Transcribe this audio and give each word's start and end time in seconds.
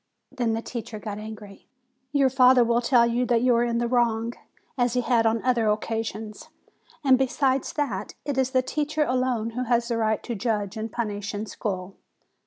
Then 0.31 0.53
the 0.53 0.63
teacher 0.63 0.97
got 0.97 1.19
angry. 1.19 1.67
'Your 2.11 2.31
father 2.31 2.63
will 2.63 2.81
tell 2.81 3.05
you 3.05 3.23
that 3.27 3.43
you 3.43 3.53
are 3.55 3.63
in 3.63 3.77
the 3.77 3.87
wrong, 3.87 4.33
as 4.75 4.93
he 4.93 5.01
has 5.01 5.27
on 5.27 5.43
other 5.43 5.67
occasions. 5.67 6.49
And 7.03 7.19
besides 7.19 7.73
that, 7.73 8.15
it 8.25 8.35
is 8.35 8.49
the 8.49 8.63
teacher 8.63 9.03
alone 9.03 9.51
who 9.51 9.65
has 9.65 9.89
the 9.89 9.97
right 9.97 10.23
to 10.23 10.33
judge 10.33 10.75
and 10.75 10.91
punish 10.91 11.35
in 11.35 11.45
school." 11.45 11.97